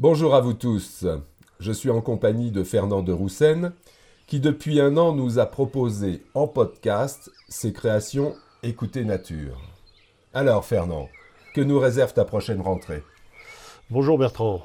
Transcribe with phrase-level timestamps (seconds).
[0.00, 1.04] Bonjour à vous tous.
[1.58, 3.74] Je suis en compagnie de Fernand de Roussen,
[4.26, 9.60] qui depuis un an nous a proposé en podcast ses créations Écoutez Nature.
[10.32, 11.10] Alors Fernand,
[11.54, 13.02] que nous réserve ta prochaine rentrée?
[13.90, 14.62] Bonjour Bertrand.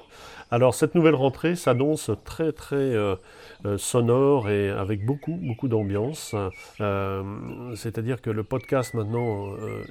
[0.51, 3.17] Alors cette nouvelle rentrée s'annonce très très euh,
[3.65, 6.33] euh, sonore et avec beaucoup beaucoup d'ambiance.
[6.79, 9.49] Euh, c'est-à-dire que le podcast maintenant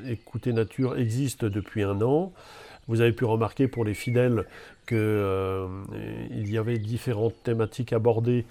[0.09, 2.33] Écoutez Nature existe depuis un an.
[2.87, 4.45] Vous avez pu remarquer pour les fidèles
[4.87, 5.67] qu'il euh,
[6.35, 8.45] y avait différentes thématiques abordées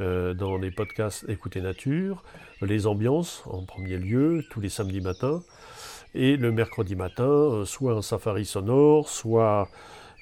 [0.00, 2.22] euh, dans les podcasts Écoutez Nature,
[2.62, 5.42] les ambiances en premier lieu, tous les samedis matins,
[6.14, 9.68] et le mercredi matin, euh, soit un safari sonore, soit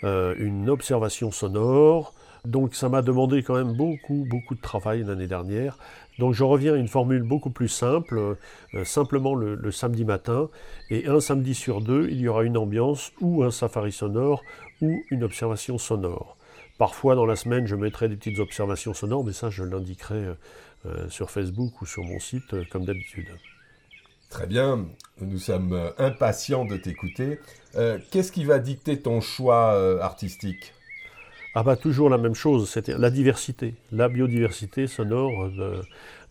[0.03, 2.14] une observation sonore.
[2.45, 5.77] Donc ça m'a demandé quand même beaucoup, beaucoup de travail l'année dernière.
[6.19, 8.36] Donc je reviens à une formule beaucoup plus simple,
[8.74, 10.48] euh, simplement le, samedi matin,
[10.91, 14.42] et un samedi sur deux, il y aura une ambiance ou un safari sonore
[14.80, 16.36] ou une observation sonore.
[16.77, 20.34] Parfois dans la semaine, je mettrai des petites observations sonores, mais ça je l'indiquerai euh,
[20.86, 23.28] euh, sur Facebook ou sur mon site comme d'habitude.
[24.28, 24.86] Très bien,
[25.20, 27.39] nous sommes impatients de t'écouter.
[28.11, 30.74] Qu'est-ce qui va dicter ton choix artistique?
[31.59, 35.51] Ah bah toujours la même chose, c'était la diversité, la biodiversité sonore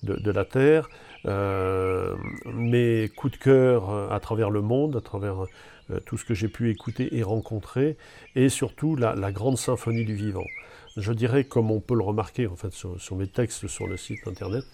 [0.03, 0.89] de, la Terre,
[1.25, 2.16] euh,
[2.53, 5.44] mes coups de cœur euh, à travers le monde, à travers
[5.92, 7.98] euh, tout ce que j'ai pu écouter et rencontrer,
[8.38, 10.48] et surtout la, grande symphonie du vivant.
[10.98, 13.98] Je dirais, comme on peut le remarquer en fait sur, sur mes textes sur le
[13.98, 14.66] site internet,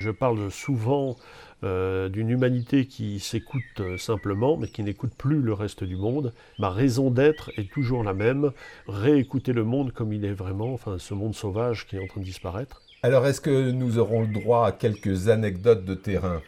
[0.00, 1.16] je parle souvent
[1.62, 6.32] euh, d'une humanité qui s'écoute euh, simplement, mais qui n'écoute plus le reste du monde.
[6.58, 8.50] Ma raison d'être est toujours la même,
[8.88, 12.20] réécouter le monde comme il est vraiment, enfin ce monde sauvage qui est en train
[12.20, 12.82] de disparaître.
[13.04, 16.42] Alors est-ce que nous aurons le droit à quelques anecdotes de terrain?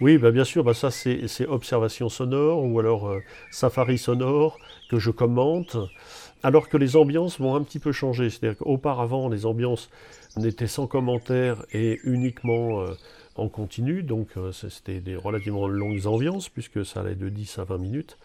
[0.00, 3.18] Oui, bah bien sûr, bah ça c'est observation sonore ou alors euh,
[3.50, 5.76] safari sonore que je commente,
[6.42, 8.30] alors que les ambiances vont un petit peu changer.
[8.30, 9.90] C'est-à-dire qu'auparavant, les ambiances
[10.36, 12.84] n'étaient sans commentaire et uniquement
[13.38, 17.64] en continu, donc euh, c'était des relativement longues ambiances, puisque ça allait de 10 à
[17.64, 18.18] 20 minutes.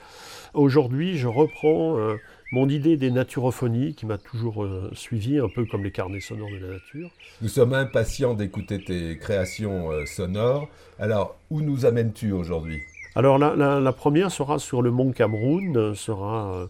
[0.54, 2.16] Aujourd'hui, je reprends euh,
[2.52, 6.50] mon idée des naturophonies, qui m'a toujours euh, suivi, un peu comme les carnets sonores
[6.50, 7.10] de la nature.
[7.42, 10.68] Nous sommes impatients d'écouter tes créations sonores.
[11.00, 12.82] Alors, où nous amènes-tu aujourd'hui?
[13.16, 16.68] Alors, la, la, première sera sur le mont Cameroun, sera euh,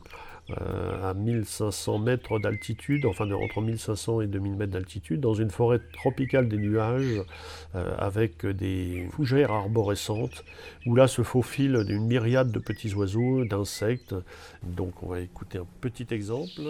[0.49, 6.49] à 1500 mètres d'altitude, enfin entre 1500 et 2000 mètres d'altitude, dans une forêt tropicale
[6.49, 7.21] des nuages,
[7.75, 10.43] euh, avec des fougères arborescentes,
[10.85, 14.15] où là se faufilent une myriade de petits oiseaux, d'insectes.
[14.63, 16.61] Donc on va écouter un petit exemple.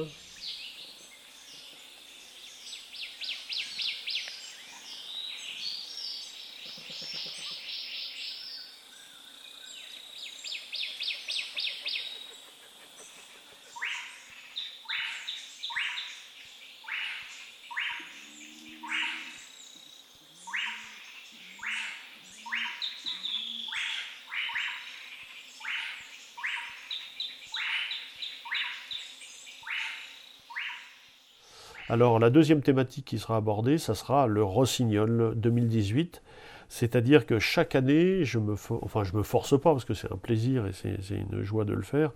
[31.90, 36.22] Alors la deuxième thématique qui sera abordée, ça sera le Rossignol 2018.
[36.70, 40.18] C'est-à-dire que chaque année, je me, enfin, je me force pas, parce que c'est un
[40.18, 42.12] plaisir et c'est une joie de le faire,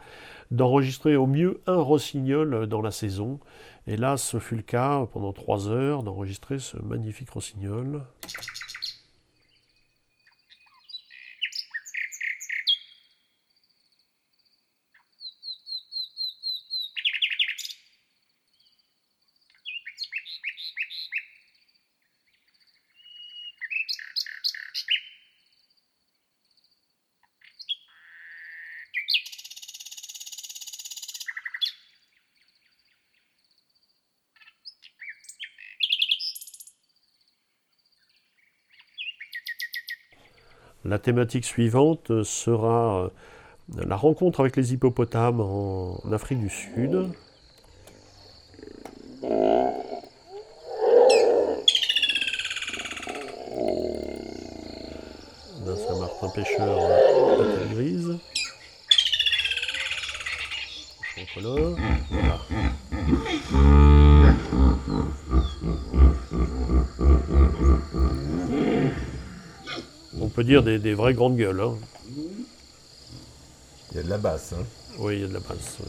[0.50, 3.40] d'enregistrer au mieux un rossignol dans la saison.
[3.86, 8.02] Et là, ce fut le cas pendant trois heures d'enregistrer ce magnifique rossignol.
[40.88, 43.10] La thématique suivante sera euh,
[43.86, 47.10] la rencontre avec les hippopotames en Afrique du Sud.
[56.00, 58.18] martin pêcheur à tête grise.
[61.34, 61.76] Voilà.
[70.38, 71.62] Peut dire des, vraies grandes gueules.
[71.62, 71.74] Hein.
[73.90, 74.54] Il y a de la basse.
[74.54, 74.64] Hein.
[75.00, 75.80] Oui, il y a de la basse.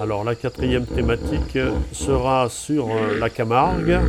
[0.00, 1.56] Alors la quatrième thématique
[1.92, 4.00] sera sur euh, la Camargue.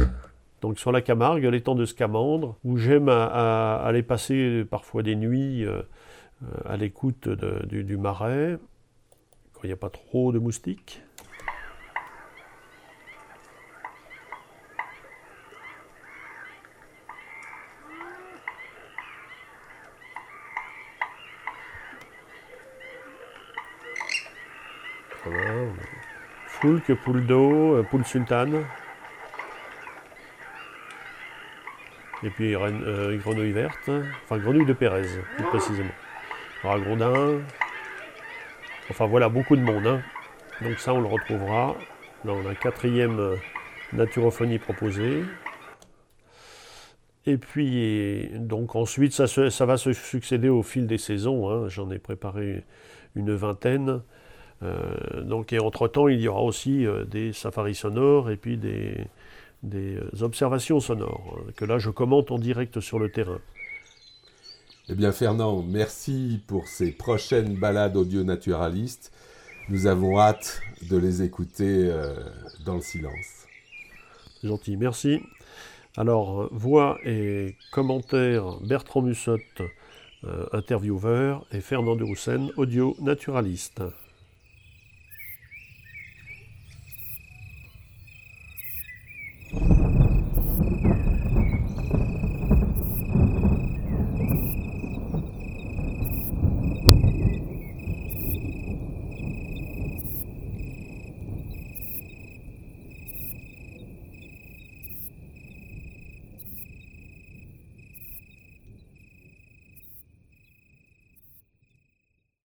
[0.61, 5.83] Donc sur la Camargue, l'étang de Scamandre, où j'aime aller passer parfois des nuits euh,
[6.65, 8.57] à l'écoute du, du, marais,
[9.53, 11.03] quand il n'y a pas trop de moustiques.
[25.29, 25.71] Voilà.
[26.47, 28.65] Foulque, poule d'eau, euh, poule sultane.
[32.21, 33.89] Et puis euh, grenouille verte,
[34.25, 35.93] enfin grenouille de Pérez, plus précisément.
[36.63, 37.39] Ragondin.
[38.89, 39.87] Enfin voilà, beaucoup de monde.
[39.87, 40.01] Hein.
[40.61, 41.75] Donc ça, on le retrouvera
[42.25, 43.35] dans la quatrième euh,
[43.93, 45.23] naturophonie proposée.
[47.25, 51.49] Et puis, donc ensuite, ça, ça, va se succéder au fil des saisons.
[51.49, 51.69] Hein.
[51.69, 52.65] J'en ai préparé
[53.15, 54.01] une vingtaine.
[54.61, 59.05] Euh, donc, et entre-temps, il y aura aussi euh, des safaris sonores et puis des,
[59.63, 63.39] des observations sonores, que là, je commente en direct sur le terrain.
[64.89, 69.13] Eh bien, Fernand, merci pour ces prochaines balades audio naturalistes.
[69.69, 72.15] Nous avons hâte de les écouter euh,
[72.65, 73.45] dans le silence.
[74.43, 75.21] Gentil, merci.
[75.95, 79.61] Alors, voix et commentaires Bertrand Mussotte,
[80.53, 83.81] intervieweur, et Fernand de Roussen, audio naturaliste.